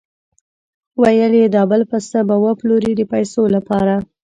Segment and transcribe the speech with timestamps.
[1.01, 3.93] ویل یې دا بل پسه به وپلوري د پیسو لپاره.